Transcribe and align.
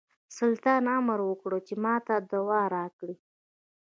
سلطان 0.37 0.83
امر 0.97 1.19
وکړ 1.25 1.51
چې 1.67 1.73
ماته 1.83 2.15
دوا 2.31 2.61
راکړي. 2.75 3.15